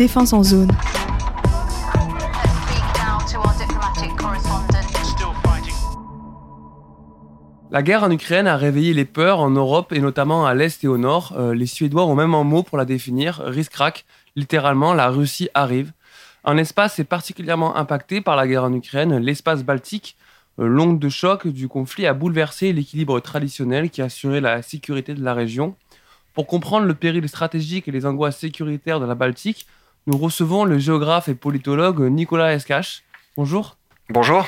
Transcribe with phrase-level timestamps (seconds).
[0.00, 0.70] Défense en zone.
[7.70, 10.88] La guerre en Ukraine a réveillé les peurs en Europe et notamment à l'Est et
[10.88, 11.34] au Nord.
[11.36, 14.06] Euh, les Suédois ont même un mot pour la définir, Riskrak,
[14.36, 15.92] littéralement la Russie arrive.
[16.44, 20.16] Un espace est particulièrement impacté par la guerre en Ukraine, l'espace baltique.
[20.58, 25.22] Euh, l'onde de choc du conflit a bouleversé l'équilibre traditionnel qui assurait la sécurité de
[25.22, 25.74] la région.
[26.32, 29.66] Pour comprendre le péril stratégique et les angoisses sécuritaires de la Baltique,
[30.10, 33.04] nous recevons le géographe et politologue Nicolas Escache.
[33.36, 33.76] Bonjour.
[34.08, 34.44] Bonjour.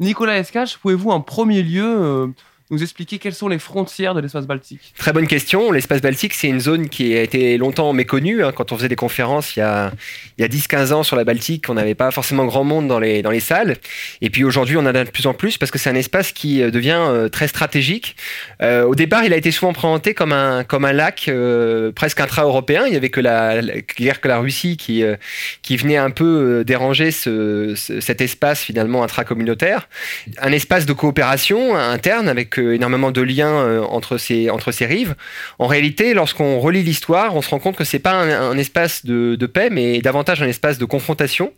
[0.00, 2.28] Nicolas Escache, pouvez-vous en premier lieu euh,
[2.70, 5.70] nous expliquer quelles sont les frontières de l'espace baltique Très bonne question.
[5.70, 8.44] L'espace baltique, c'est une zone qui a été longtemps méconnue.
[8.44, 8.52] Hein.
[8.52, 9.92] Quand on faisait des conférences il y a,
[10.40, 13.30] a 10-15 ans sur la Baltique, on n'avait pas forcément grand monde dans les, dans
[13.30, 13.76] les salles.
[14.20, 16.32] Et puis aujourd'hui, on en a de plus en plus parce que c'est un espace
[16.32, 18.16] qui euh, devient euh, très stratégique.
[18.62, 21.30] Euh, au départ, il a été souvent présenté comme un, comme un lac
[21.94, 22.84] presque intra-européen.
[22.86, 25.04] Il y avait que la, la, que la Russie qui,
[25.62, 29.88] qui venait un peu déranger ce, cet espace finalement intracommunautaire.
[30.38, 35.14] Un espace de coopération interne avec énormément de liens euh, entre ces, entre ces rives.
[35.58, 39.46] En réalité, lorsqu'on relit l'histoire, on se rend compte que c'est pas un, espace de,
[39.46, 41.52] paix, mais davantage un espace de confrontation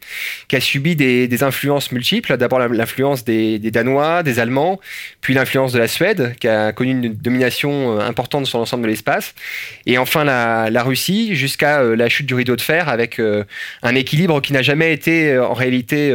[0.49, 2.37] qui a subi des, des influences multiples.
[2.37, 4.81] D'abord l'influence des, des, Danois, des Allemands,
[5.21, 8.89] puis l'influence de la Suède, qui a connu une domination euh, importante sur l'ensemble de
[8.89, 9.35] l'espace,
[9.87, 13.21] et enfin la, la Russie, jusqu'à euh, la chute du rideau de fer, avec
[13.83, 16.15] un équilibre qui n'a jamais été en réalité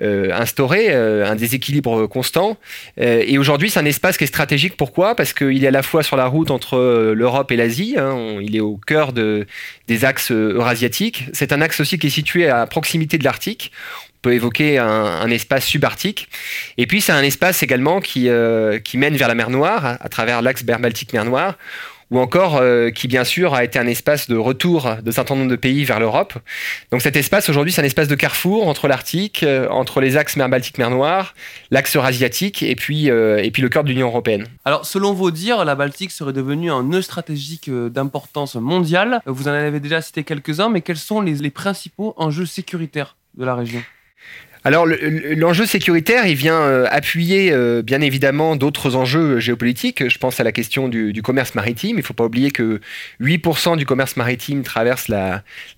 [0.00, 2.56] instauré, un déséquilibre constant.
[2.98, 4.78] et aujourd'hui, c'est un espace espace qui est stratégique.
[4.78, 5.14] Pourquoi?
[5.14, 7.96] Parce qu'il est à la fois sur la route entre euh, l'Europe et l'Asie.
[7.98, 9.46] Hein, il est au cœur de,
[9.88, 11.24] des axes euh, eurasiatiques.
[11.34, 13.72] C'est un axe aussi qui est situé à proximité de l'Arctique.
[14.16, 16.28] On peut évoquer un, espace subarctique.
[16.78, 20.08] Et puis, c'est un espace également qui, euh, qui mène vers la mer Noire, à,
[20.08, 21.58] travers l'axe Baltique-mer Noire,
[22.10, 25.50] ou encore euh, qui bien sûr a été un espace de retour de certain nombre
[25.50, 26.34] de pays vers l'Europe.
[26.90, 30.36] Donc cet espace aujourd'hui c'est un espace de carrefour entre l'Arctique, euh, entre les axes
[30.36, 31.34] mer Baltique, mer Noire,
[31.70, 34.46] l'axe eurasiatique et puis, euh, et puis le cœur de l'Union européenne.
[34.64, 39.20] Alors selon vos dires, la Baltique serait devenue un nœud stratégique d'importance mondiale.
[39.26, 43.54] Vous en avez déjà cité quelques-uns, mais quels sont les principaux enjeux sécuritaires de la
[43.54, 43.82] région?
[44.62, 50.08] Alors l'enjeu le, sécuritaire, il vient euh, appuyer euh, bien évidemment d'autres enjeux géopolitiques.
[50.08, 51.96] Je pense à la question du, commerce maritime.
[51.96, 52.80] Il ne faut pas oublier que
[53.22, 55.10] 8% du commerce maritime traverse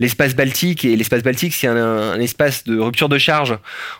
[0.00, 3.56] l'espace baltique et l'espace baltique, c'est un, un, espace de rupture de charge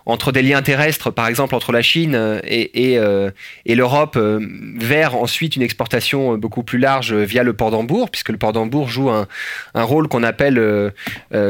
[0.07, 4.19] entre des liens terrestres, par exemple entre la Chine euh, et l'Europe,
[4.79, 8.89] vers ensuite une exportation beaucoup plus large via le port d'Hambourg, puisque le port d'Hambourg
[8.89, 9.27] joue un,
[9.75, 10.93] rôle qu'on appelle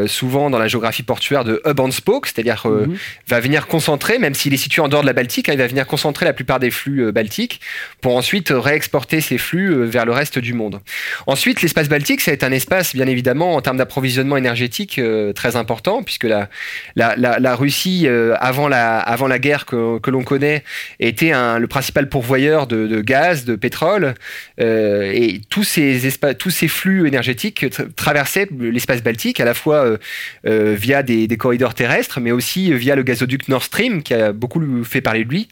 [0.06, 2.97] souvent dans la géographie portuaire de hub and spoke, c'est-à-dire -hmm
[3.28, 5.66] va venir concentrer, même s'il est situé en dehors de la Baltique, hein, il va
[5.66, 7.60] venir concentrer la plupart des flux euh, baltiques
[8.00, 10.81] pour ensuite réexporter ces flux euh, vers le reste du monde.
[11.27, 15.56] Ensuite, l'espace baltique, ça être un espace, bien évidemment, en termes d'approvisionnement énergétique euh, très
[15.56, 16.49] important, puisque la,
[16.97, 20.65] la, la, Russie, euh, avant, la, avant la guerre que, que l'on connaît,
[21.00, 24.15] était un, le principal pourvoyeur de, gaz, de pétrole,
[24.61, 26.00] euh, et tous ces,
[26.38, 27.66] tous ces flux énergétiques
[27.97, 29.99] traversaient l'espace baltique, à la fois
[30.44, 34.84] via des, des corridors terrestres, mais aussi via le gazoduc Nord Stream qui a beaucoup
[34.84, 35.49] fait parler de lui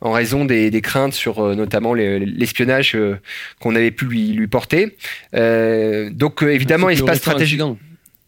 [0.00, 3.18] en raison des, des craintes sur euh, notamment l'espionnage euh,
[3.60, 4.96] qu'on avait pu lui, lui porter.
[5.34, 7.60] Euh, donc évidemment, espace stratégique.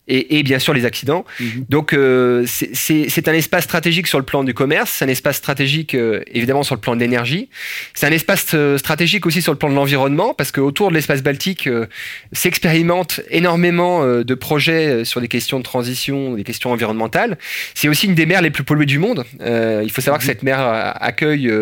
[0.09, 1.25] Et, et, bien sûr les accidents.
[1.41, 1.44] Mmh.
[1.69, 5.94] Donc euh, c'est un espace stratégique sur le plan du commerce, c'est un espace stratégique
[5.94, 7.49] euh, évidemment sur le plan de l'énergie,
[7.94, 11.22] c'est un espace euh, stratégique aussi sur le plan de l'environnement parce qu'autour de l'espace
[11.22, 11.87] baltique euh,
[12.33, 17.38] s'expérimentent énormément euh, de projets sur des questions de transition, des questions environnementales.
[17.75, 19.25] C'est aussi une des mers les plus polluées du monde.
[19.41, 20.21] Euh, il faut savoir mmh.
[20.21, 20.59] que cette mer
[21.00, 21.53] accueille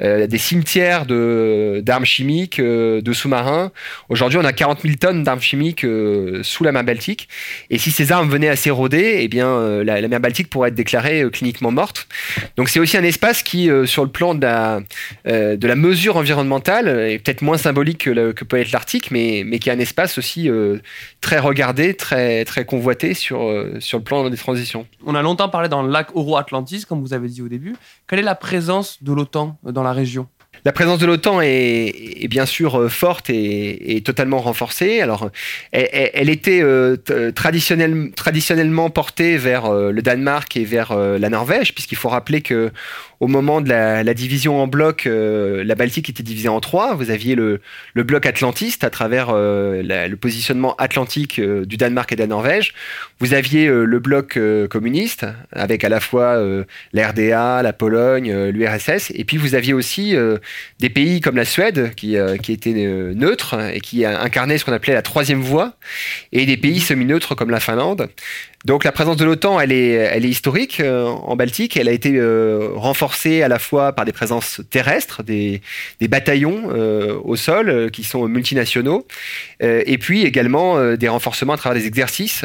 [0.00, 3.72] des cimetières d'armes chimiques, de sous-marins.
[4.08, 5.86] Aujourd'hui, on a 40 000 tonnes d'armes chimiques
[6.42, 7.28] sous la mer Baltique
[7.70, 10.74] et si ces armes venaient à s'éroder, eh bien, euh, la, mer Baltique pourrait être
[10.74, 12.08] déclarée euh, cliniquement morte.
[12.56, 17.18] Donc c'est aussi un espace qui, euh, sur le plan de la, mesure environnementale, est
[17.18, 20.48] peut-être moins symbolique que, peut être l'Arctique, mais, qui est un espace aussi
[21.20, 24.86] très regardé, très, très convoité sur, sur le plan des transitions.
[25.04, 27.74] On a longtemps parlé dans le lac Euro-Atlantis, comme vous avez dit au début.
[28.08, 30.26] Quelle est la présence de l'OTAN dans la région?
[30.64, 35.00] La présence de l'OTAN est, est, bien sûr euh, forte et, et totalement renforcée.
[35.00, 35.30] Alors,
[35.72, 36.96] elle, elle était euh,
[37.34, 42.40] traditionnelle, traditionnellement portée vers euh, le Danemark et vers euh, la Norvège, puisqu'il faut rappeler
[42.40, 42.70] que
[43.20, 46.94] au moment de la, la division en bloc, euh, la Baltique était divisée en trois.
[46.94, 47.60] Vous aviez le,
[47.94, 52.20] le bloc atlantiste à travers euh, la, le positionnement atlantique euh, du Danemark et de
[52.20, 52.74] la Norvège.
[53.20, 57.72] Vous aviez euh, le bloc euh, communiste avec à la fois euh, la RDA, la
[57.72, 60.14] Pologne, l'URSS, et puis vous aviez aussi
[60.80, 62.72] des pays comme la Suède, qui, qui était
[63.14, 65.74] neutre et qui incarnait ce qu'on appelait la troisième voie,
[66.32, 68.08] et des pays semi-neutres comme la Finlande.
[68.64, 71.76] Donc la présence de l'OTAN, elle est, elle est historique euh, en Baltique.
[71.76, 75.60] Elle a été euh, renforcée à la fois par des présences terrestres, des,
[76.00, 79.06] des bataillons euh, au sol qui sont multinationaux,
[79.60, 82.44] et puis également des renforcements à travers des exercices.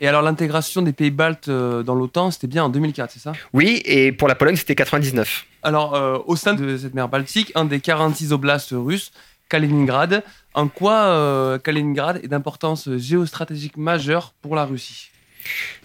[0.00, 3.32] Et alors l'intégration des pays baltes dans l'OTAN, c'était bien en 2004, c'est ça?
[3.52, 5.46] Oui, et pour la Pologne, c'était 99.
[5.62, 9.12] Alors au sein de cette mer Baltique, un des 46 oblasts russes,
[9.48, 10.22] Kaliningrad.
[10.54, 15.10] En quoi Kaliningrad est d'importance géostratégique majeure pour la Russie?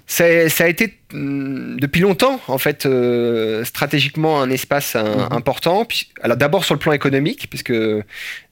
[0.08, 5.28] Ça, a été mm, depuis longtemps, en fait, euh, stratégiquement un espace mhm.
[5.32, 5.88] important.
[6.22, 8.04] alors d'abord sur le plan économique, puisque euh,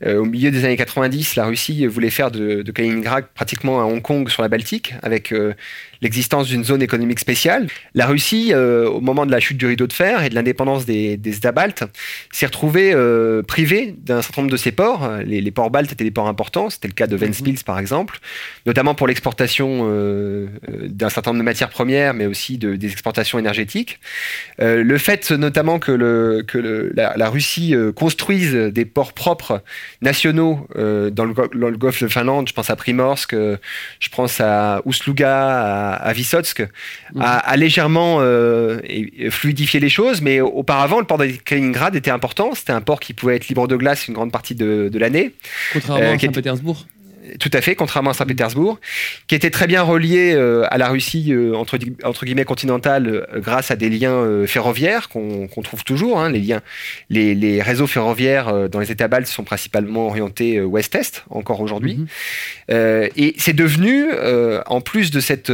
[0.02, 4.30] au milieu des années 90, la Russie voulait faire de, Kaliningrad pratiquement un Hong Kong
[4.30, 5.54] sur la Baltique, avec euh,
[6.02, 7.68] l'existence d'une zone économique spéciale.
[7.94, 11.14] La Russie, au moment de la chute du rideau de fer et de l'indépendance des,
[11.14, 11.86] États baltes,
[12.30, 12.94] s'est retrouvée
[13.48, 15.10] privée d'un certain nombre de ses ports.
[15.26, 17.28] Les, ports baltes étaient des ports importants, c'était le cas de mhm.
[17.28, 18.20] Ventspils par exemple,
[18.66, 19.88] notamment pour l'exportation
[20.68, 24.00] d'un certain nombre de matières premières, mais aussi de, des exportations énergétiques.
[24.62, 29.62] Euh, le fait notamment que, le, que le, la, Russie euh, construise des ports propres
[30.02, 34.40] nationaux euh, dans, le, dans, le, golfe de Finlande, je pense à Primorsk, je pense
[34.40, 36.62] à Ousluga, à, à Vysotsk,
[37.14, 37.22] mhm.
[37.22, 38.20] a, légèrement
[39.30, 42.54] fluidifié les choses, mais auparavant, le port de Kaliningrad était important.
[42.56, 45.34] C'était un port qui pouvait être libre de glace une grande partie de, de l'année.
[45.74, 46.86] Contrairement à Saint-Pétersbourg
[47.40, 48.80] tout à fait, contrairement à Saint-Pétersbourg,
[49.28, 53.40] qui était très bien relié euh, à la Russie euh, entre, entre, guillemets continentale euh,
[53.40, 56.20] grâce à des liens ferroviaires qu'on trouve toujours.
[56.20, 56.62] Hein, les liens,
[57.10, 61.98] les, les, réseaux ferroviaires dans les États baltes sont principalement orientés ouest-est encore aujourd'hui.
[61.98, 63.10] Mhm.
[63.16, 64.08] et c'est devenu,
[64.66, 65.52] en plus de cette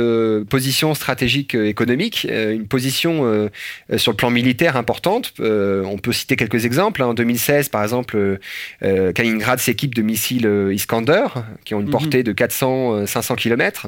[0.50, 3.50] position stratégique économique, une position
[3.98, 5.34] sur le plan militaire importante.
[5.40, 7.02] on peut citer quelques exemples.
[7.02, 7.08] Hein.
[7.08, 8.40] En 2016, par exemple,
[8.82, 11.28] Kaliningrad s'équipe de missiles Iskander
[11.64, 11.92] qui ont une mhm.
[11.92, 13.88] portée de 400-500 km.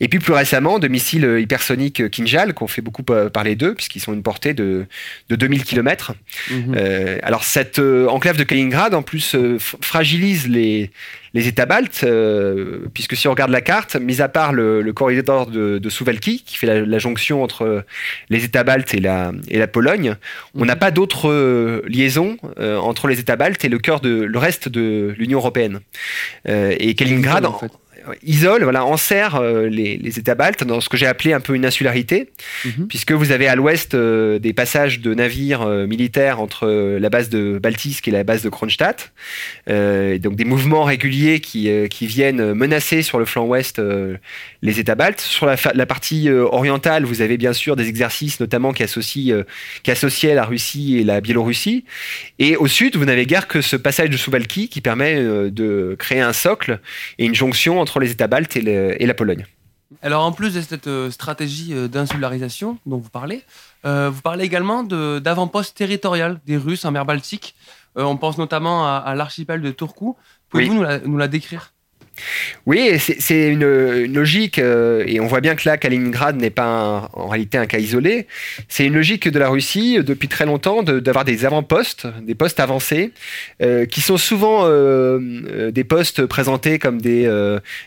[0.00, 4.00] Et puis plus récemment, de missiles hypersoniques Kinjal, qui ont fait beaucoup parler d'eux, puisqu'ils
[4.00, 4.86] sont une portée de,
[5.28, 6.14] de 2000 km.
[6.50, 6.74] Mhm.
[6.76, 10.90] Euh, alors cette euh, enclave de Kaliningrad, en plus, euh, fragilise les,
[11.34, 15.46] les États baltes, euh, puisque si on regarde la carte, mis à part le, corridor
[15.46, 17.84] de, de Suwalki, qui fait la, jonction entre
[18.28, 20.16] les États baltes et la, et la Pologne,
[20.54, 20.80] on n'a mhm.
[20.80, 24.68] pas d'autres euh, liaisons euh, entre les États baltes et le cœur de le reste
[24.68, 25.80] de l'Union européenne.
[26.46, 27.72] et Kaliningrad, en fait?
[28.22, 31.54] Isole, voilà, enserre euh, les, les, États baltes dans ce que j'ai appelé un peu
[31.54, 32.30] une insularité,
[32.64, 32.88] mhm.
[32.88, 36.66] puisque vous avez à l'ouest euh, des passages de navires euh, militaires entre
[36.98, 39.12] la base de Baltisk et la base de Kronstadt,
[39.66, 43.80] donc des mouvements réguliers qui, qui, viennent menacer sur le flanc ouest
[44.62, 45.20] les États baltes.
[45.20, 49.42] Sur la, la, partie orientale, vous avez bien sûr des exercices notamment qui, associent,
[49.82, 51.84] qui associaient la Russie et la Biélorussie,
[52.38, 56.20] et au sud, vous n'avez guère que ce passage de Suwalki qui permet de créer
[56.20, 56.80] un socle
[57.18, 59.46] et une jonction entre les États baltes et, la Pologne.
[60.02, 63.42] Alors en plus de cette euh, stratégie euh, d'insularisation dont vous parlez,
[63.84, 67.56] euh, vous parlez également d'avant-poste territorial des Russes en mer Baltique.
[67.96, 70.14] on pense notamment à, l'archipel de Turku.
[70.48, 71.72] Pouvez-vous nous la décrire?
[72.66, 73.64] Oui, c'est une,
[74.12, 77.78] logique, euh, et on voit bien que là, Kaliningrad n'est pas en réalité un cas
[77.78, 78.26] isolé.
[78.68, 82.60] C'est une logique de la Russie euh, depuis très longtemps d'avoir des avant-postes, des postes
[82.60, 83.12] avancés,
[83.62, 87.28] euh, qui sont souvent des postes présentés comme des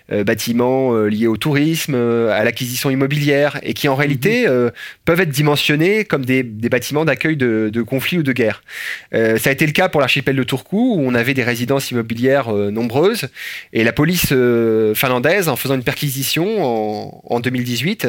[0.10, 4.72] bâtiments liés au tourisme, à l'acquisition immobilière, et qui en réalité mhm.
[5.06, 8.64] peuvent être dimensionnés comme des, bâtiments d'accueil de, conflits ou de guerres.
[9.12, 12.52] ça a été le cas pour l'archipel de Turku, où on avait des résidences immobilières
[12.52, 13.28] nombreuses,
[13.72, 18.08] et la police euh, finlandaise, en faisant une perquisition en, 2018,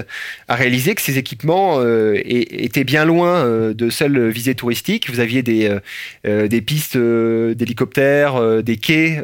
[0.48, 5.10] a réalisé que ces équipements euh, étaient bien loin euh, de seules visées touristiques.
[5.10, 5.76] Vous aviez des,
[6.24, 9.22] des pistes d'hélicoptères, des quais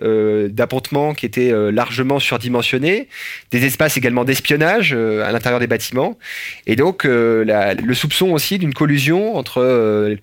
[0.50, 3.09] d'appontement qui étaient largement surdimensionnés,
[3.50, 6.18] des espaces également d'espionnage à l'intérieur des bâtiments,
[6.66, 10.16] et donc le soupçon aussi d'une collusion entre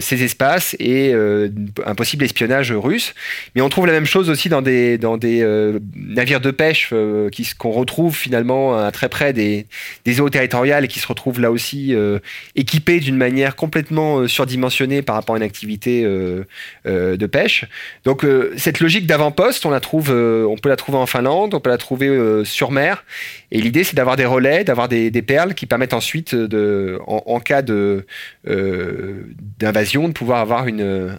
[0.00, 3.14] ces espaces et un possible espionnage russe.
[3.54, 5.42] Mais on trouve la même chose aussi dans des, dans des
[5.94, 9.66] navires de pêche euh, qu'on retrouve finalement à très près des,
[10.20, 12.18] eaux territoriales et qui se retrouvent là aussi euh,
[12.54, 16.02] équipés d'une manière complètement euh, surdimensionnée par rapport à une activité
[16.84, 17.64] de pêche.
[18.04, 18.24] Donc
[18.56, 23.04] cette logique d'avant-poste, on peut la trouver en Finlande, on peut la trouver sur mer.
[23.50, 27.62] Et l'idée, c'est d'avoir des relais, d'avoir des, perles qui permettent ensuite, de, en, cas
[29.58, 30.66] d'invasion, de pouvoir avoir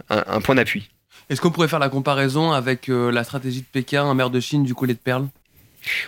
[0.09, 0.89] un point d'appui.
[1.29, 4.39] Est-ce qu'on pourrait faire la comparaison avec euh, la stratégie de Pékin en mer de
[4.39, 5.27] Chine du collet de perles?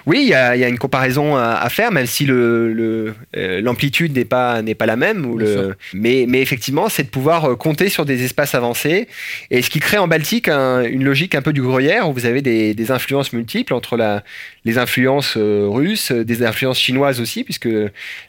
[0.05, 3.13] Oui, il y, a, une comparaison à, faire, même si euh,
[3.61, 5.25] l'amplitude le, n'est pas, pas la même.
[5.25, 9.07] Ou le, mais, mais, effectivement, c'est de pouvoir euh, compter sur des espaces avancés.
[9.51, 12.41] Et ce qui crée en Baltique une logique un peu du gruyère, où vous avez
[12.41, 14.23] des, des influences multiples entre la,
[14.65, 17.69] les influences euh, russes, des influences chinoises aussi, puisque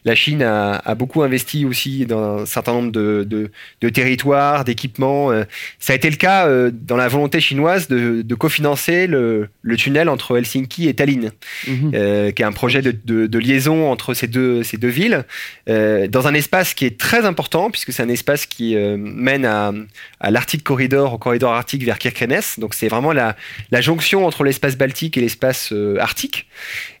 [0.05, 4.63] la Chine a, a beaucoup investi aussi dans un certain nombre de, de, de territoires,
[4.63, 5.31] d'équipements.
[5.79, 10.09] Ça a été le cas dans la volonté chinoise de, de cofinancer le, le tunnel
[10.09, 11.31] entre Helsinki et Tallinn.
[11.67, 11.91] Mhm.
[11.93, 15.25] Euh, qui est un projet de, liaison entre ces deux, ces deux villes,
[15.69, 19.45] euh, dans un espace qui est très important, puisque c'est un espace qui euh, mène
[19.45, 19.71] à,
[20.19, 22.41] à l'Arctic Corridor, au corridor arctique vers Kirkenes.
[22.57, 23.35] Donc c'est vraiment la,
[23.71, 26.47] la, jonction entre l'espace baltique et l'espace arctique.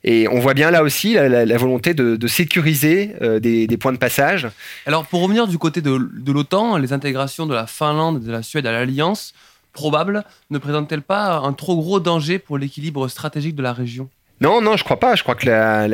[0.03, 4.47] Et on voit bien là aussi la, volonté de, sécuriser des, des, points de passage.
[4.85, 8.31] Alors pour revenir du côté de, de l'OTAN, les intégrations de la Finlande et de
[8.31, 9.33] la Suède à l'Alliance,
[9.73, 14.09] probable, ne présentent-elles pas un trop gros danger pour l'équilibre stratégique de la région?
[14.41, 15.13] Non, non, je crois pas.
[15.13, 15.87] Je crois que, la,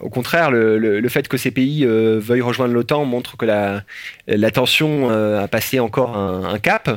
[0.00, 3.82] au contraire, le, le, fait que ces pays euh, veuillent rejoindre l'OTAN montre que la,
[4.26, 6.88] la tension euh, a passé encore un, un cap.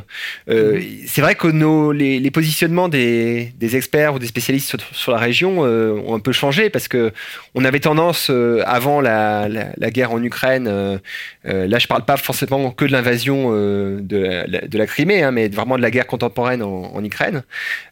[0.49, 0.83] Euh, mhm.
[1.07, 5.11] C'est vrai que nos, les, les positionnements des, des, experts ou des spécialistes sur, sur
[5.11, 7.11] la région ont un peu changé parce que
[7.53, 8.31] on avait tendance,
[8.65, 10.99] avant la, la, guerre en Ukraine,
[11.43, 15.75] là je parle pas forcément que de l'invasion de, de, la Crimée, hein, mais vraiment
[15.75, 17.43] de la guerre contemporaine en, en Ukraine,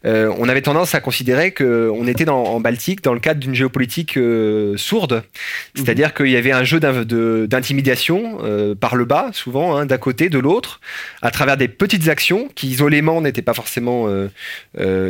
[0.04, 2.60] on avait tendance à considérer qu'on était dans, en
[3.02, 5.22] dans le cadre d'une géopolitique euh, sourde.
[5.74, 6.14] C'est-à-dire mhm.
[6.14, 10.38] qu'il y avait un jeu d'intimidation euh, par le bas, souvent, hein, d'un côté, de
[10.38, 10.80] l'autre,
[11.22, 14.28] à travers des petites actions qui, isolément, n'étaient pas forcément euh,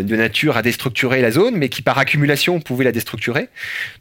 [0.03, 3.49] de nature à déstructurer la zone, mais qui, par accumulation, pouvaient la déstructurer,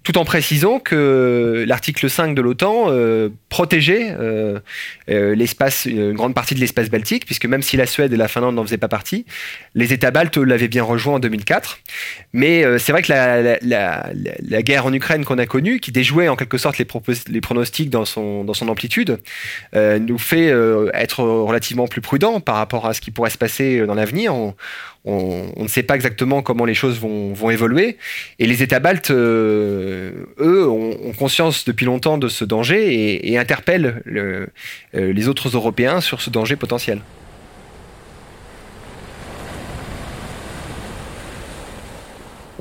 [0.04, 2.92] tout en précisant que l'article 5 de l'OTAN
[3.50, 4.16] protégeait
[5.08, 8.56] l'espace, une grande partie de l'espace baltique, puisque même si la Suède et la Finlande
[8.56, 9.26] n'en faisaient pas partie,
[9.76, 11.80] les États baltes l'avaient bien rejoint en 2004.
[12.34, 13.49] Mais c'est vrai que la, la,
[14.62, 16.86] guerre en Ukraine qu'on a connue, qui déjouait en quelque sorte les,
[17.42, 19.20] pronostics dans son, amplitude,
[19.76, 23.38] euh, nous fait euh, être relativement plus prudents par rapport à ce qui pourrait se
[23.38, 24.34] passer dans l'avenir.
[24.36, 24.54] On,
[25.06, 27.98] ne sait pas exactement comment les choses vont, évoluer.
[28.38, 34.02] Et les États baltes, euh, eux, ont, conscience depuis longtemps de ce danger et interpellent
[34.94, 37.02] les autres Européens sur ce danger potentiel.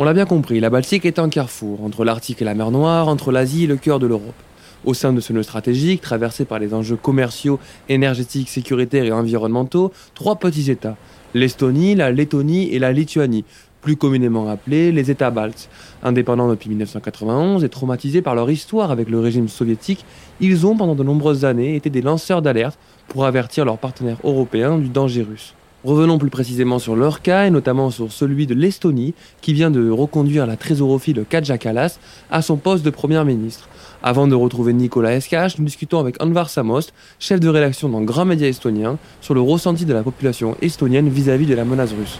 [0.01, 3.09] On l'a bien compris, la Baltique est un carrefour entre l'Arctique et la mer Noire,
[3.09, 4.41] entre l'Asie et le cœur de l'Europe.
[4.85, 9.91] Au sein de ce nœud stratégique, traversé par les enjeux commerciaux, énergétiques, sécuritaires et environnementaux,
[10.15, 10.97] trois petits États,
[11.35, 13.45] l'Estonie, la Lettonie et la Lituanie,
[13.81, 15.69] plus communément appelés les États baltes.
[16.05, 20.05] Indépendants depuis 1991 et traumatisés par leur histoire avec le régime soviétique,
[20.39, 22.79] ils ont pendant de nombreuses années été des lanceurs d'alerte
[23.09, 25.55] pour avertir leurs partenaires européens du danger russe.
[25.85, 29.91] Revenons plus précisément sur leur cas et notamment sur celui de l'Estonie qui vient de
[29.91, 33.69] reconduire la trésorophilie Kaja Kallas à son poste de Premier ministre.
[34.03, 38.25] Avant de retrouver Nicolas Escache, nous discutons avec Anvar Samost, chef de rédaction dans Grand
[38.25, 42.19] Média estonien, sur le ressenti de la population estonienne vis-à-vis -vis de la menace russe.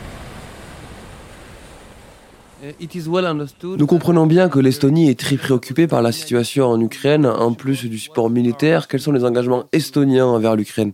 [3.79, 7.85] Nous comprenons bien que l'Estonie est très préoccupée par la situation en Ukraine, en plus
[7.85, 8.89] du support militaire.
[8.89, 10.93] Quels sont les engagements estoniens envers l'Ukraine?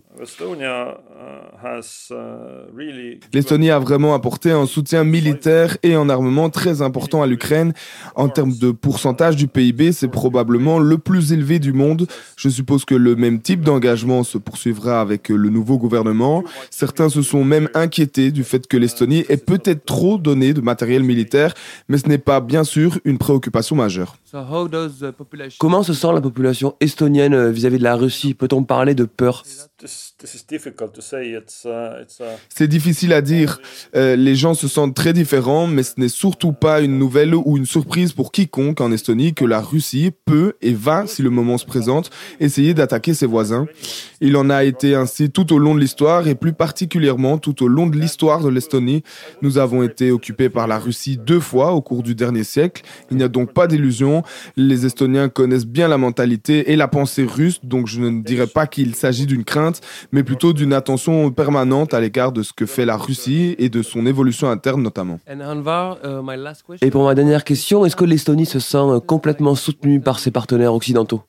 [3.33, 7.73] L'Estonie a vraiment apporté un soutien militaire et en armement très important à l'Ukraine.
[8.15, 12.07] En termes de pourcentage du PIB, c'est probablement le plus élevé du monde.
[12.37, 16.43] Je suppose que le même type d'engagement se poursuivra avec le nouveau gouvernement.
[16.69, 21.03] Certains se sont même inquiétés du fait que l'Estonie ait peut-être trop donné de matériel
[21.03, 21.53] militaire,
[21.87, 24.17] mais ce n'est pas bien sûr une préoccupation majeure.
[25.59, 28.33] Comment se sent la population estonienne vis-à-vis -vis de la Russie?
[28.33, 29.43] Peut-on parler de peur?
[32.49, 33.61] C'est difficile à dire.
[33.95, 37.57] Euh, les gens se sentent très différents, mais ce n'est surtout pas une nouvelle ou
[37.57, 41.57] une surprise pour quiconque en Estonie que la Russie peut et va, si le moment
[41.57, 42.09] se présente,
[42.39, 43.67] essayer d'attaquer ses voisins.
[44.21, 47.67] Il en a été ainsi tout au long de l'histoire et plus particulièrement tout au
[47.67, 49.03] long de l'histoire de l'Estonie.
[49.41, 52.83] Nous avons été occupés par la Russie deux fois au cours du dernier siècle.
[53.11, 54.23] Il n'y a donc pas d'illusion.
[54.55, 58.67] Les Estoniens connaissent bien la mentalité et la pensée russe, donc je ne dirais pas
[58.67, 59.81] qu'il s'agit d'une crainte,
[60.11, 60.94] mais plutôt d'une attention
[61.31, 65.19] permanente à l'égard de ce que fait la Russie et de son évolution interne notamment.
[66.81, 70.73] Et pour ma dernière question, est-ce que l'Estonie se sent complètement soutenue par ses partenaires
[70.73, 71.23] occidentaux?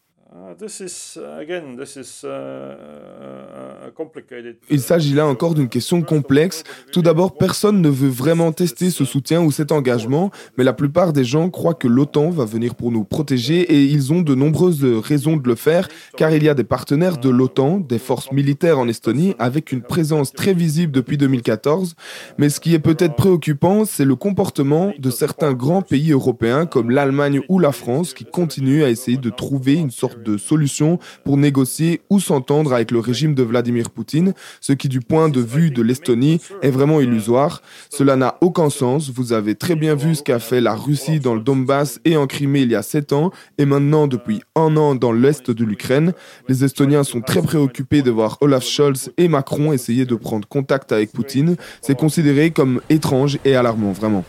[4.71, 6.65] Il s'agit là encore d'une question complexe.
[6.93, 11.13] Tout d'abord, personne ne veut vraiment tester ce soutien ou cet engagement, mais la plupart
[11.13, 14.85] des gens croient que l'OTAN va venir pour nous protéger et ils ont de nombreuses
[14.85, 18.79] raisons de le faire, car il y a des partenaires de l'OTAN, des forces militaires
[18.79, 21.95] en Estonie, avec une présence très visible depuis 2014.
[22.39, 26.91] Mais ce qui est peut-être préoccupant, c'est le comportement de certains grands pays européens comme
[26.91, 31.37] l'Allemagne ou la France qui continuent à essayer de trouver une sorte de solution pour
[31.37, 35.71] négocier ou s'entendre avec le régime de Vladimir Poutine, ce qui du point de vue
[35.71, 37.63] de l'Estonie est vraiment illusoire.
[37.91, 39.11] Cela n'a aucun sens.
[39.11, 42.27] Vous avez très bien vu ce qu'a fait la Russie dans le Donbass et en
[42.27, 46.13] Crimée il y a sept ans et maintenant depuis un an dans l'est de l'Ukraine.
[46.49, 50.93] Les Estoniens sont très préoccupés de voir Olaf Scholz et Macron essayer de prendre contact
[50.93, 51.57] avec Poutine.
[51.81, 54.25] C'est considéré comme étrange et alarmant, vraiment.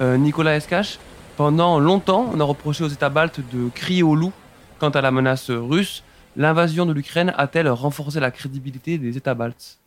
[0.00, 0.98] Euh, Nicolas Escache,
[1.38, 4.32] pendant longtemps, on a reproché aux États baltes de crier au loup
[4.80, 6.02] quant à la menace russe.
[6.34, 9.78] L'invasion de l'Ukraine a-t-elle renforcé la crédibilité des États baltes?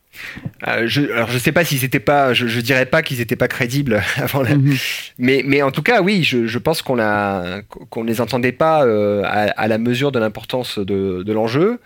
[0.68, 3.36] Euh, je, alors je sais pas si c'était pas, je, je dirais pas qu'ils étaient
[3.36, 4.76] pas crédibles avant, la, mhm.
[5.18, 8.84] mais mais en tout cas oui, je, je pense qu'on a qu'on les entendait pas
[8.84, 11.80] euh, à, à, la mesure de l'importance de, de l'enjeu.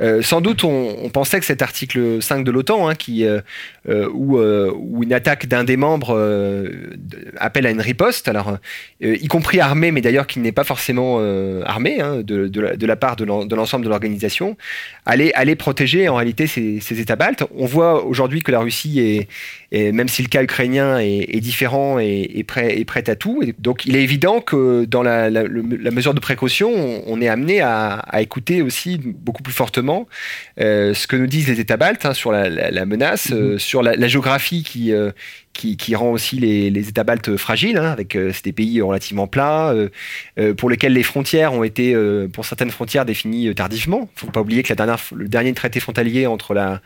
[0.00, 3.40] Euh, sans doute on, on, pensait que cet article 5 de l'OTAN, hein, qui euh,
[4.12, 6.16] où, où, une attaque d'un des membres
[7.36, 8.58] appelle à une riposte, alors
[9.00, 11.18] y compris armée, mais d'ailleurs qui n'est pas forcément
[11.64, 14.56] armée hein, de, de, la, de, la, part de l'ensemble de l'organisation,
[15.04, 17.44] allait allait protéger en réalité ces, ces États baltes.
[17.56, 19.26] On voit aujourd'hui que la Russie
[19.70, 23.42] est, même si le cas ukrainien est, différent et est prêt, est prêt à tout.
[23.58, 26.70] donc il est évident que dans la, mesure de précaution,
[27.06, 30.06] on, est amené à, écouter aussi beaucoup plus fortement
[30.60, 33.58] euh, ce que nous disent les États baltes hein, sur la, menace, euh, mm-hmm.
[33.58, 35.10] sur la, géographie qui, euh,
[35.52, 39.26] qui, qui, rend aussi les, les États baltes fragiles, hein, avec euh, des pays relativement
[39.26, 39.88] plats, euh,
[40.38, 43.98] euh, pour lesquels les frontières ont été, euh, pour certaines frontières, définies tardivement.
[43.98, 46.80] Il ne faut pas oublier que la dernière, le dernier traité frontalier entre la,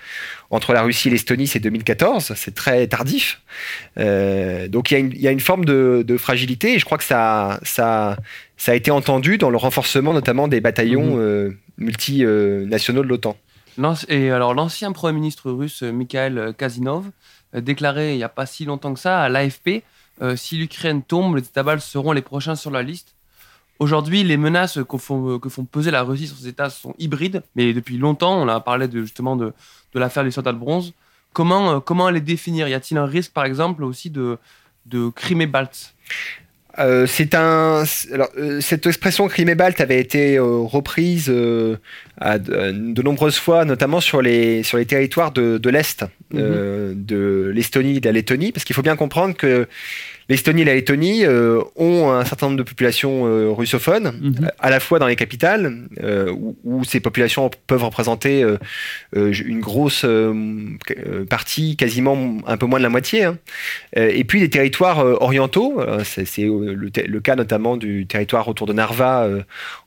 [0.50, 3.40] entre la Russie et l'Estonie, c'est 2014, c'est très tardif.
[3.96, 6.84] donc il y, a une, il y, a une forme de, de, fragilité, et je
[6.84, 8.16] crois que ça, ça,
[8.56, 11.54] ça a été entendu dans le renforcement notamment des bataillons mmh.
[11.78, 13.36] multinationaux de l'OTAN.
[14.08, 17.10] Et alors l'ancien Premier ministre russe Mikhail Kazinov
[17.52, 19.82] déclaré il n'y a pas si longtemps que ça à l'AFP,
[20.22, 23.14] euh, si l'Ukraine tombe, les États baltes seront les prochains sur la liste.
[23.78, 27.42] Aujourd'hui, les menaces que font, que font peser la Russie sur ces États sont hybrides,
[27.54, 29.52] mais depuis longtemps, on a parlé de, justement de,
[29.92, 30.94] de l'affaire des soldats de bronze.
[31.34, 32.68] Comment, euh, comment les définir?
[32.68, 34.38] Y a-t-il un risque, par exemple, aussi de,
[34.86, 35.94] de Crimée balte
[36.78, 37.84] euh, c'est un.
[38.12, 41.32] Alors, euh, cette expression Crimée-Balte avait été euh, reprise
[42.20, 46.94] à de, nombreuses fois, notamment sur les, sur les territoires de, de l'Est, mhm.
[46.94, 49.66] de l'Estonie et de la Lettonie, parce qu'il faut bien comprendre que
[50.28, 54.50] l'Estonie et la Lettonie euh, ont un certain nombre de populations euh, russophones, mhm.
[54.58, 58.44] à la fois dans les capitales, euh, où, où, ces populations peuvent représenter
[59.14, 60.04] une grosse
[61.28, 63.38] partie, quasiment un peu moins de la moitié, hein.
[63.96, 69.28] et puis des territoires orientaux, c'est le, le, cas notamment du territoire autour de Narva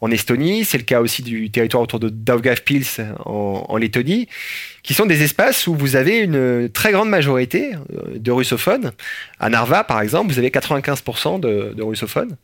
[0.01, 4.27] en Estonie, c'est le cas aussi du territoire autour de Daugavpils en, en Lettonie,
[4.89, 7.73] qui sont des espaces où vous avez une très grande majorité
[8.15, 8.91] de russophones.
[9.39, 12.37] À Narva, par exemple, vous avez 95% de, russophones.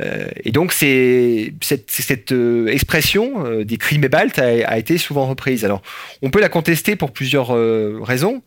[0.00, 5.66] Euh, et donc, c'est, cette, euh, expression euh, des crimes baltes a, été souvent reprise.
[5.66, 5.82] Alors,
[6.22, 8.42] on peut la contester pour plusieurs euh, raisons.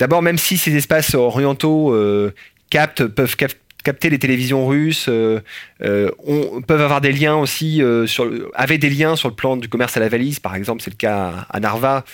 [0.00, 2.34] D'abord, même si ces espaces orientaux euh,
[2.70, 5.40] captent, peuvent capter capter les télévisions russes, euh,
[5.82, 9.56] euh, on, peuvent avoir des liens aussi, euh, sur, avaient des liens sur le plan
[9.56, 12.04] du commerce à la valise, par exemple, c'est le cas à, Narva.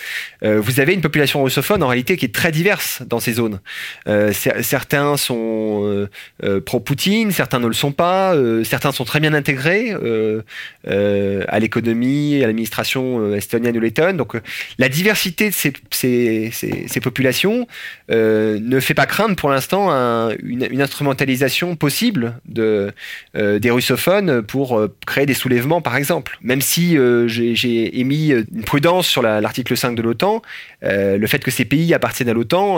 [0.41, 3.59] Vous avez une population russophone en réalité qui est très diverse dans ces zones.
[4.61, 6.07] Certains sont
[6.65, 9.93] pro-Poutine, certains ne le sont pas, certains sont très bien intégrés
[10.85, 14.17] à l'économie, à l'administration estonienne ou lettonne.
[14.17, 14.35] Donc
[14.77, 15.55] la diversité de
[15.91, 17.67] ces, populations
[18.09, 22.93] ne fait pas craindre pour l'instant un, une, une instrumentalisation possible de,
[23.35, 26.37] euh, des russophones pour euh, créer des soulèvements, par exemple.
[26.41, 30.41] Même si euh, j'ai émis une prudence sur l'article 5 de l'OTAN,
[30.81, 32.77] le fait que ces pays appartiennent à l'OTAN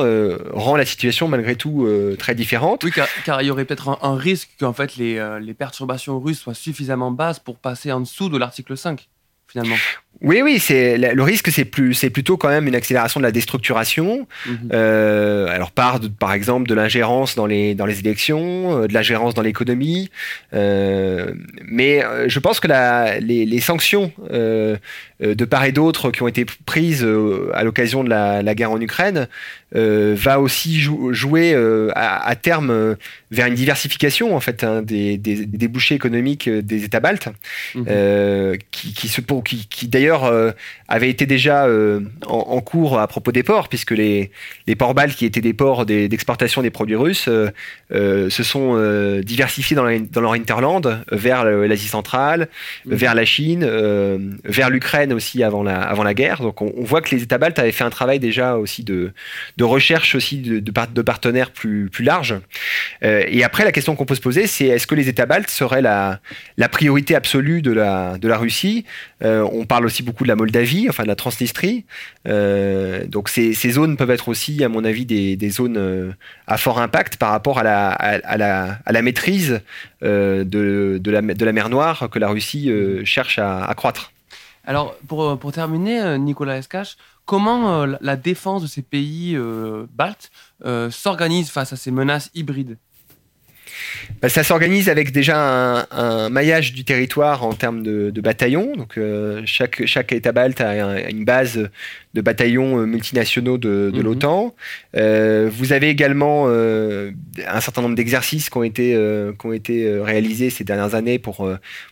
[0.52, 1.88] rend la situation malgré tout
[2.18, 2.84] très différente.
[2.84, 2.92] Oui,
[3.26, 7.12] car, il y aurait peut-être un, risque qu'en fait les, les perturbations russes soient suffisamment
[7.12, 9.08] basses pour passer en dessous de l'article 5,
[9.48, 9.76] finalement.
[10.22, 13.32] Oui, oui, c'est le risque, c'est plus, c'est plutôt quand même une accélération de la
[13.32, 14.28] déstructuration.
[14.46, 14.70] Mhm.
[14.74, 19.34] Euh, alors par, par exemple, de l'ingérence dans les dans les élections, euh, de l'ingérence
[19.34, 20.10] dans l'économie.
[20.54, 21.32] Euh,
[21.66, 26.46] mais je pense que la, les, les sanctions de part et d'autre qui ont été
[26.66, 27.08] prises
[27.54, 29.28] à l'occasion de la, la, guerre en Ukraine
[29.74, 31.56] va aussi jouer
[31.96, 32.96] à, terme
[33.32, 37.30] vers une diversification en fait hein, des, des, des, débouchés économiques des États baltes,
[37.76, 38.58] mhm.
[38.72, 40.52] qui, qui, se, qui, qui d'ailleurs euh,
[40.88, 44.32] avait été déjà euh, en, cours à propos des ports, puisque les,
[44.68, 48.78] les ports baltes, qui étaient des ports d'exportation des, produits russes, euh, se sont
[49.24, 52.48] diversifiés dans, dans, leur interland vers l'Asie centrale,
[52.86, 52.96] mmh.
[52.96, 53.66] vers la Chine,
[54.44, 56.42] vers l'Ukraine aussi avant la, avant la guerre.
[56.42, 59.12] Donc on, voit que les États baltes avaient fait un travail déjà aussi de,
[59.58, 62.36] de recherche aussi de, de, partenaires plus, plus larges.
[63.04, 65.82] et après, la question qu'on peut se poser, c'est est-ce que les États baltes seraient
[65.82, 66.20] la,
[66.58, 68.86] la priorité absolue de la, de la Russie?
[69.22, 71.86] On parle aussi beaucoup de la Moldavie, enfin de la Transnistrie.
[72.28, 76.12] Euh, donc ces, zones peuvent être aussi, à mon avis, des, zones euh,
[76.48, 79.62] à fort impact par rapport à la, à, la, maîtrise
[80.04, 82.72] euh, de, de, la, de, la, mer Noire que la Russie
[83.04, 84.12] cherche à, accroître.
[84.64, 89.38] Alors, pour, pour terminer, Nicolas Escache, comment la défense de ces pays
[89.96, 90.32] baltes
[90.92, 92.78] s'organise face à ces menaces hybrides?
[94.22, 98.76] Bah, ça s'organise avec déjà un, maillage du territoire en termes de, bataillons.
[98.76, 101.70] Donc, euh, chaque, chaque État balte a une base
[102.14, 104.02] de bataillons euh, multinationaux de, mhm.
[104.02, 104.54] l'OTAN.
[104.98, 108.98] Euh, vous avez également un certain nombre d'exercices qui ont été,
[109.40, 111.50] qui ont été réalisés ces dernières années pour,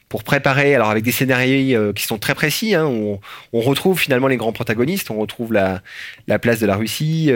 [0.10, 3.20] pour préparer, alors avec des scénarios qui sont très précis, hein, on,
[3.54, 5.82] retrouve finalement les grands protagonistes, on retrouve la,
[6.28, 7.32] la place de la Russie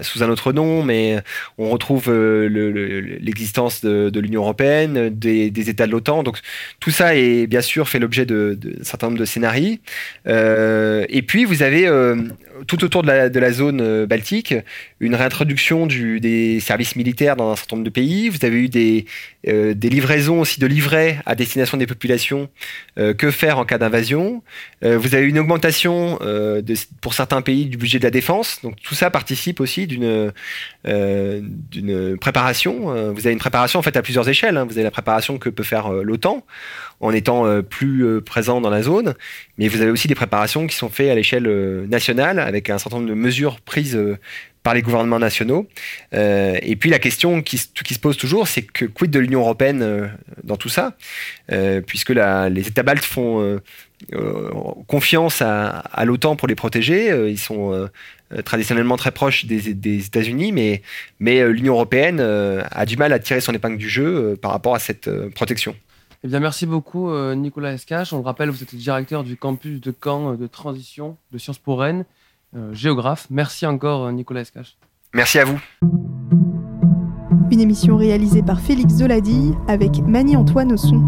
[0.00, 1.18] sous un autre nom, mais
[1.58, 6.22] on retrouve l'existence de, de l'Union européenne, des, États de l'OTAN.
[6.22, 6.38] Donc
[6.80, 9.76] tout ça est bien sûr fait l'objet de, certain nombre de scénarios.
[10.26, 11.88] et puis vous avez
[12.66, 14.54] tout autour de la, zone euh, baltique
[15.00, 18.28] une réintroduction du, des services militaires dans un certain nombre de pays.
[18.28, 19.06] Vous avez eu des,
[19.48, 22.48] euh, livraisons aussi de livrets à destination des populations.
[22.98, 24.42] Euh, que faire en cas d'invasion
[24.82, 28.60] Vous avez une augmentation de, pour certains pays du budget de la défense.
[28.62, 30.32] Donc tout ça participe aussi d'une
[30.84, 33.12] d'une préparation.
[33.12, 34.56] Vous avez une préparation en fait à plusieurs échelles.
[34.56, 34.64] Hein.
[34.64, 36.44] Vous avez la préparation que peut faire l'OTAN
[37.00, 39.14] en étant plus présent dans la zone,
[39.56, 41.48] mais vous avez aussi des préparations qui sont faites à l'échelle
[41.88, 43.98] nationale avec un certain nombre de mesures prises
[44.62, 45.68] par les gouvernements nationaux.
[46.12, 49.82] Euh, et puis la question qui, se pose toujours, c'est que quid de l'Union européenne
[49.82, 50.06] euh,
[50.44, 50.96] dans tout ça?
[51.50, 53.60] Euh, Puisque les États baltes font
[54.86, 57.08] confiance à, l'OTAN pour les protéger.
[57.28, 57.88] ils sont
[58.44, 60.82] traditionnellement très proches des, États-Unis, mais
[61.20, 65.10] l'Union européenne a du mal à tirer son épingle du jeu par rapport à cette
[65.30, 65.74] protection.
[66.22, 68.12] Eh bien, merci beaucoup, Nicolas Escache.
[68.12, 71.58] On le rappelle, vous êtes le directeur du campus de Caen de transition de Sciences
[71.58, 72.04] Po Rennes.
[72.56, 73.26] Euh, géographe.
[73.30, 74.76] Merci encore, euh, Nicolas Escache.
[75.14, 75.60] Merci à vous.
[77.50, 81.04] Une émission réalisée par Félix Zoladille avec Mani-Antoine au son.